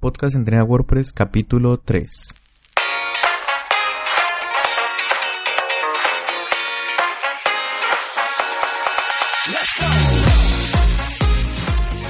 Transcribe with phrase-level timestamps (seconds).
[0.00, 2.34] Podcast Entrena WordPress capítulo 3.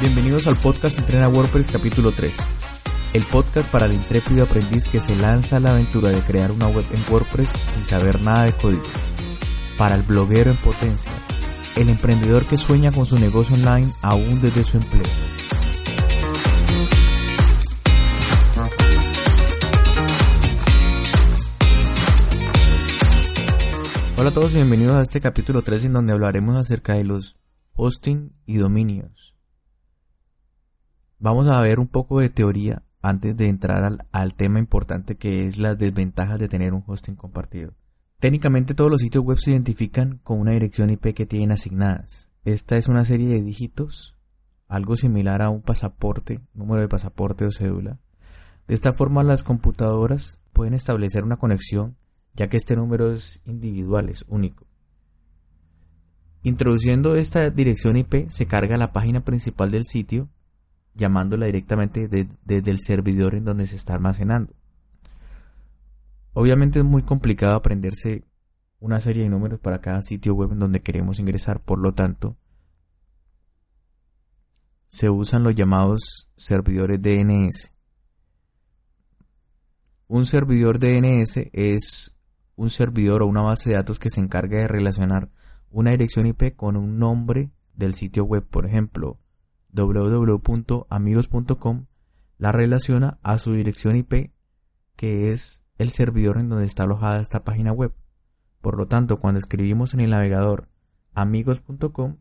[0.01, 2.37] Bienvenidos al podcast Entrena WordPress capítulo 3.
[3.13, 6.69] El podcast para el intrépido aprendiz que se lanza a la aventura de crear una
[6.69, 8.85] web en WordPress sin saber nada de código.
[9.77, 11.11] Para el bloguero en potencia.
[11.75, 15.40] El emprendedor que sueña con su negocio online aún desde su empleo
[24.21, 27.41] Hola a todos y bienvenidos a este capítulo 3 en donde hablaremos acerca de los
[27.73, 29.35] hosting y dominios.
[31.19, 35.57] Vamos a ver un poco de teoría antes de entrar al, tema importante que es
[35.57, 37.73] las desventajas de tener un hosting compartido.
[38.19, 42.31] Técnicamente todos los sitios web se identifican con una dirección IP que tienen asignadas.
[42.45, 44.19] Esta es una serie de dígitos,
[44.69, 47.99] algo similar a un pasaporte, número de pasaporte o cédula.
[48.69, 51.97] De esta forma las computadoras pueden establecer una conexión
[52.41, 54.67] ya que este número es individual, es único.
[56.43, 60.31] Introduciendo esta dirección IP se carga la página principal del sitio
[60.95, 64.55] llamándola directamente desde el servidor en donde se está almacenando.
[66.33, 68.25] Obviamente es muy complicado aprenderse
[68.79, 72.39] una serie de números para cada sitio web en donde queremos ingresar, por lo tanto,
[74.87, 77.75] se usan los llamados servidores DNS.
[80.09, 82.17] Un servidor DNS es
[82.61, 85.31] un servidor o una base de datos que se encarga de relacionar
[85.71, 89.19] una dirección IP con un nombre del sitio web, por ejemplo,
[89.73, 91.87] www.amigos.com,
[92.37, 94.35] la relaciona a su dirección IP,
[94.95, 97.95] que es el servidor en donde está alojada esta página web.
[98.61, 100.69] Por lo tanto, cuando escribimos en el navegador
[101.15, 102.19] amigos.com,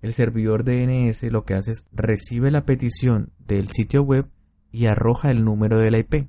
[0.00, 4.30] el servidor DNS lo que hace es recibe la petición del sitio web
[4.70, 6.28] y arroja el número de la IP.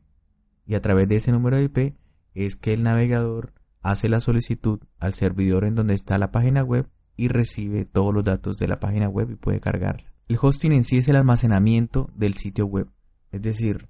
[0.65, 1.93] Y a través de ese número de IP
[2.33, 6.89] es que el navegador hace la solicitud al servidor en donde está la página web
[7.15, 10.13] y recibe todos los datos de la página web y puede cargarla.
[10.27, 12.89] El hosting en sí es el almacenamiento del sitio web.
[13.31, 13.89] Es decir,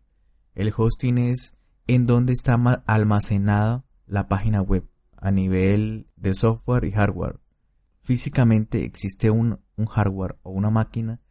[0.56, 1.58] el hosting es
[1.88, 7.40] en donde está almacenada la página web a nivel de software y hardware.
[8.02, 9.60] Físicamente existe un,
[9.90, 11.22] hardware o una máquina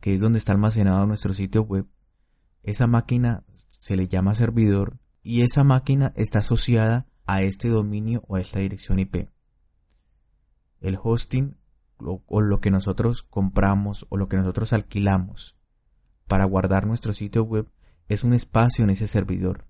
[0.00, 1.86] que es donde está almacenado nuestro sitio web.
[2.62, 8.36] Esa máquina se le llama servidor y esa máquina está asociada a este dominio o
[8.36, 9.28] a esta dirección IP.
[10.80, 11.56] El hosting
[11.98, 15.56] o, lo que nosotros compramos o lo que nosotros alquilamos
[16.26, 17.70] para guardar nuestro sitio web
[18.08, 19.66] es un espacio en ese servidor.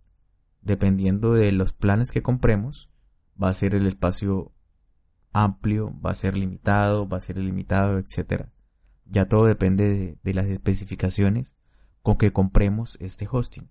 [0.62, 2.90] Dependiendo de los planes que compremos,
[3.40, 4.52] va a ser el espacio
[5.32, 8.46] amplio, va a ser limitado, va a ser ilimitado, etc.
[9.04, 11.56] Ya todo depende de las especificaciones
[12.02, 13.68] con que compremos este hosting.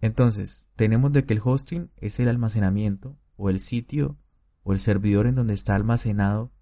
[0.00, 4.16] Entonces, tenemos de que el hosting es el almacenamiento o el sitio
[4.62, 6.52] o el servidor en donde está almacenado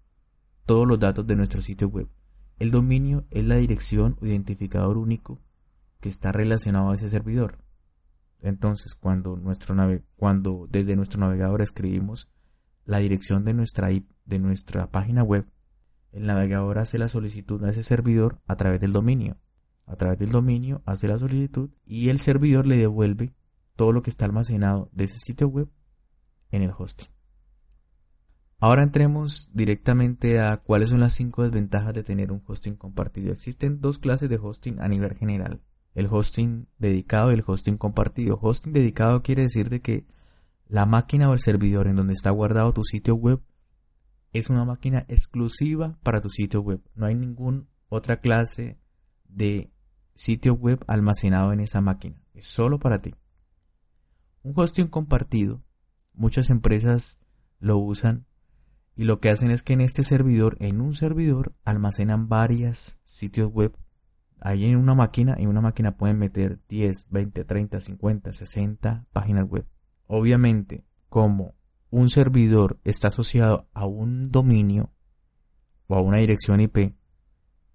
[0.65, 2.09] todos los datos de nuestro sitio web.
[2.57, 5.39] El dominio es la dirección o identificador único
[5.99, 7.59] que está relacionado a ese servidor.
[8.41, 9.75] Entonces, cuando, nuestro
[10.15, 12.31] cuando desde nuestro navegador escribimos
[12.85, 15.47] la dirección de nuestra, de nuestra página web,
[16.11, 19.37] el navegador hace la solicitud a ese servidor a través del dominio
[19.87, 23.33] a través del dominio, hace la solicitud y el servidor le devuelve
[23.75, 25.69] todo lo que está almacenado de ese sitio web
[26.51, 27.07] en el hosting.
[28.59, 33.31] Ahora entremos directamente a cuáles son las cinco desventajas de tener un hosting compartido.
[33.31, 35.61] Existen dos clases de hosting a nivel general.
[35.93, 38.39] El hosting dedicado y el hosting compartido.
[38.41, 40.07] Hosting dedicado quiere decir de que
[40.67, 43.41] la máquina o el servidor en donde está guardado tu sitio web
[44.33, 46.81] es una máquina exclusiva para tu sitio web.
[46.95, 48.79] No hay ninguna otra clase
[49.29, 49.71] de
[50.17, 52.21] sitio web almacenado en esa máquina.
[52.33, 53.13] Es solo para ti.
[54.43, 55.61] Un hosting compartido,
[56.13, 57.19] muchas empresas
[57.59, 58.25] lo usan
[58.95, 63.51] y lo que hacen es que en este servidor, en un servidor, almacenan varias sitios
[63.51, 63.77] web.
[64.39, 69.47] Ahí en una máquina, en una máquina pueden meter 10, 20, 30, 50, 60 páginas
[69.47, 69.67] web.
[70.07, 71.55] Obviamente, como
[71.91, 74.91] un servidor está asociado a un dominio
[75.87, 76.95] o a una dirección IP,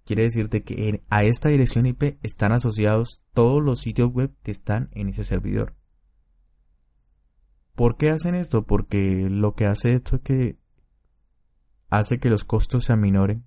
[0.05, 4.89] quiere decirte que a esta dirección IP están asociados todos los sitios web que están
[4.93, 5.75] en ese servidor.
[7.75, 8.65] ¿Por qué hacen esto?
[8.65, 10.59] Porque lo que hace esto es que
[11.89, 13.45] hace que los costos se aminoren.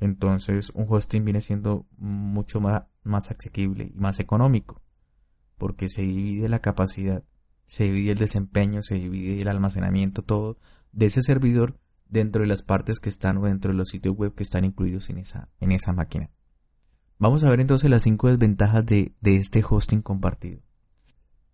[0.00, 4.82] Entonces un hosting viene siendo mucho más, más y más económico.
[5.58, 7.22] Porque se divide la capacidad,
[7.64, 10.58] se divide el desempeño, se divide el almacenamiento, todo
[10.92, 11.78] de ese servidor
[12.08, 15.10] dentro de las partes que están o dentro de los sitios web que están incluidos
[15.10, 16.30] en esa, en esa máquina.
[17.18, 20.60] Vamos a ver entonces las cinco desventajas de, de este hosting compartido.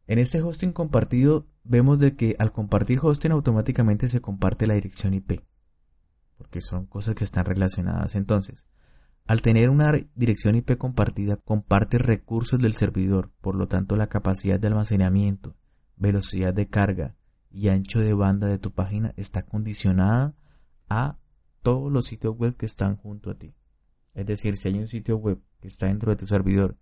[0.06, 5.14] En este hosting compartido vemos de que al compartir hosting automáticamente se comparte la dirección
[5.14, 5.40] IP,
[6.36, 8.16] porque son cosas que están relacionadas.
[8.16, 8.66] Entonces,
[9.26, 14.58] al tener una dirección IP compartida, comparte recursos del servidor, por lo tanto la capacidad
[14.58, 15.56] de almacenamiento,
[15.96, 17.14] velocidad de carga
[17.48, 20.34] y ancho de banda de tu página está condicionada
[21.00, 21.18] a
[21.62, 23.54] todos los sitios web que están junto a ti.
[24.14, 26.76] Es decir, si hay un sitio web que está dentro de tu servidor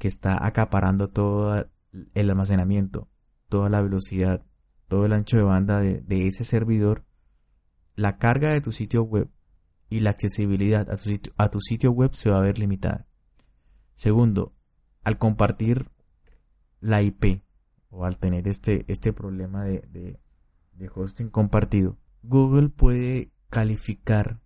[0.00, 1.66] que está acaparando todo
[2.14, 3.08] el almacenamiento,
[3.50, 4.42] toda la velocidad,
[4.88, 7.04] todo el ancho de banda de, ese servidor,
[7.96, 9.30] la carga de tu sitio web
[9.90, 13.06] y la accesibilidad a tu, sitio, a tu sitio web se va a ver limitada.
[13.92, 14.54] Segundo,
[15.04, 15.90] al compartir
[16.80, 17.42] la IP
[17.90, 20.18] o al tener este, este problema de,
[20.72, 24.40] de hosting compartido, Google puede calificar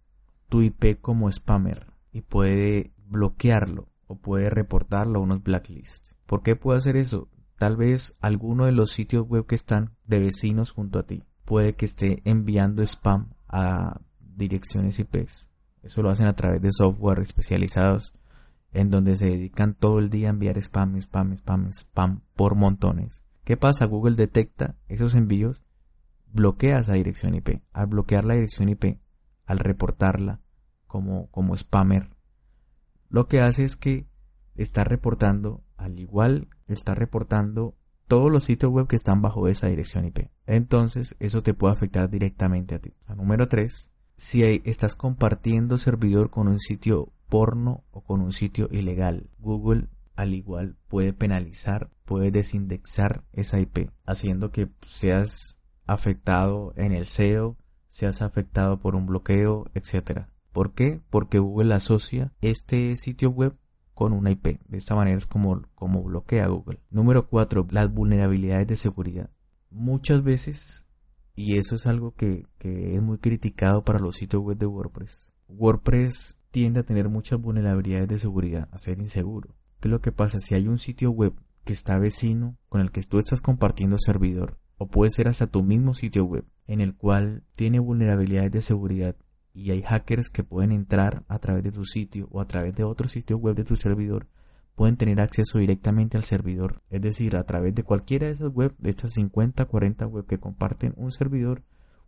[0.48, 6.16] tu IP como spammer y puede bloquearlo o puede reportarlo a unos blacklists.
[6.26, 7.28] ¿Por qué puede hacer eso?
[7.56, 11.74] Tal vez alguno de los sitios web que están de vecinos junto a ti puede
[11.74, 15.50] que esté enviando spam a direcciones IPs.
[15.82, 18.14] Eso lo hacen a través de software especializados
[18.72, 23.24] en donde se dedican todo el día a enviar spam, spam, spam, spam por montones.
[23.44, 23.84] ¿Qué pasa?
[23.84, 25.62] Google detecta esos envíos,
[26.34, 27.62] bloquea esa dirección IP.
[27.72, 28.98] Al bloquear la dirección IP,
[29.46, 30.40] al reportarla
[30.86, 32.10] como, como spammer,
[33.08, 34.06] lo que hace es que
[34.56, 37.76] está reportando, al igual está reportando
[38.08, 40.28] todos los sitios web que están bajo esa dirección IP.
[40.46, 42.92] Entonces, eso te puede afectar directamente a ti.
[43.08, 48.68] La número 3, si estás compartiendo servidor con un sitio porno o con un sitio
[48.70, 56.92] ilegal, Google al igual puede penalizar, puede desindexar esa IP, haciendo que seas afectado en
[56.92, 57.56] el SEO,
[57.88, 60.26] seas afectado por un bloqueo, etc.
[60.52, 61.00] ¿Por qué?
[61.10, 63.56] Porque Google asocia este sitio web
[63.94, 64.60] con una IP.
[64.68, 66.80] De esta manera es como, como bloquea Google.
[66.90, 67.68] Número 4.
[67.70, 69.30] Las vulnerabilidades de seguridad.
[69.70, 70.88] Muchas veces,
[71.34, 75.32] y eso es algo que, que es muy criticado para los sitios web de WordPress,
[75.48, 79.56] WordPress tiende a tener muchas vulnerabilidades de seguridad, a ser inseguro.
[79.80, 80.38] ¿Qué es lo que pasa?
[80.38, 81.34] Si hay un sitio web
[81.64, 85.94] que está vecino con el que tú estás compartiendo servidor, puede ser hasta tu mismo
[85.94, 89.16] sitio web, en el cual tiene vulnerabilidades de seguridad
[89.52, 92.84] y hay hackers que pueden entrar a través de tu sitio o a través de
[92.84, 94.26] otro sitio web de tu servidor,
[94.74, 96.82] pueden tener acceso directamente al servidor.
[96.90, 100.38] Es decir, a través de cualquiera de esas web, de estas 50, 40 web que
[100.38, 101.62] comparten un servidor,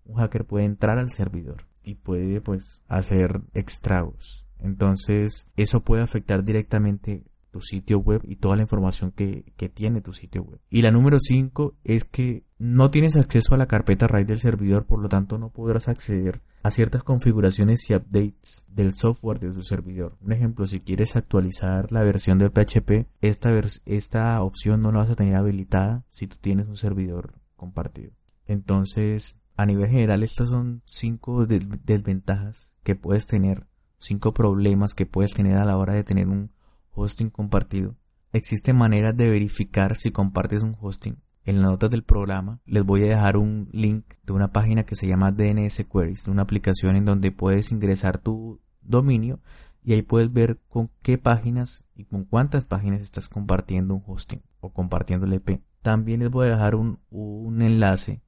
[0.05, 4.47] un hacker puede entrar al servidor y puede pues hacer extragos.
[4.59, 10.13] Entonces, eso puede afectar directamente tu sitio web y toda la información que, tiene tu
[10.13, 10.61] sitio web.
[10.71, 14.87] Y la número 5 es que no tienes acceso a la carpeta raíz del servidor,
[14.87, 19.63] por lo tanto no podrás acceder a ciertas configuraciones y updates del software de tu
[19.63, 20.17] servidor.
[20.23, 23.53] Un ejemplo, si quieres actualizar la versión del PHP, esta,
[23.85, 28.13] esta opción no la vas a tener habilitada si tú tienes un servidor compartido.
[28.47, 33.67] Entonces, a nivel general, estas son cinco desventajas que puedes tener,
[33.99, 36.53] cinco problemas que puedes tener a la hora de tener un
[36.91, 37.97] hosting compartido.
[38.33, 41.17] Existen maneras de verificar si compartes un hosting.
[41.47, 44.97] En las notas del programa les voy a dejar un link de una página que
[44.97, 49.39] se llama DNS Queries, una aplicación en donde puedes ingresar tu dominio
[49.85, 54.43] y ahí puedes ver con qué páginas y con cuántas páginas estás compartiendo un hosting
[54.59, 55.63] o compartiendo el IP.
[55.83, 58.23] También les voy a dejar un, un enlace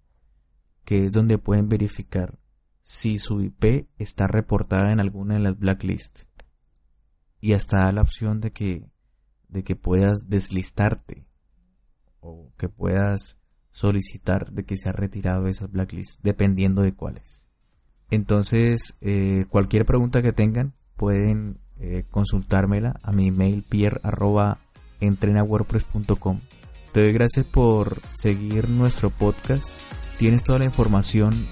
[0.84, 2.38] que es donde pueden verificar
[2.82, 6.28] si su IP está reportada en alguna de las blacklists
[7.40, 8.88] y hasta la opción de que,
[9.48, 11.27] de que puedas deslistarte
[12.20, 17.48] o que puedas solicitar de que sea retirado esas blacklists, dependiendo de cuáles.
[18.10, 26.40] Entonces, eh, cualquier pregunta que tengan, pueden eh, consultármela a mi email pierre@entrenawordpress.com.
[26.92, 29.82] Te doy gracias por seguir nuestro podcast.
[30.16, 31.46] Tienes toda la información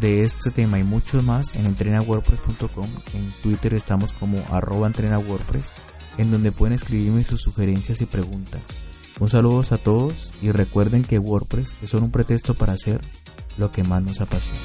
[0.00, 2.88] de este tema y mucho más en entrenawordpress.com.
[3.14, 5.84] En Twitter estamos como arroba entrenawordpress,
[6.16, 8.80] en donde pueden escribirme sus sugerencias y preguntas.
[9.20, 13.00] Un saludo a todos y recuerden que WordPress es solo un pretexto para hacer
[13.56, 14.60] lo que más nos apasiona.